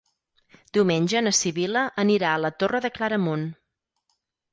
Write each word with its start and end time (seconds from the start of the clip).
Diumenge 0.77 1.19
na 1.25 1.33
Sibil·la 1.39 1.83
anirà 2.05 2.31
a 2.37 2.39
la 2.45 2.51
Torre 2.63 2.81
de 2.87 2.91
Claramunt. 2.97 3.45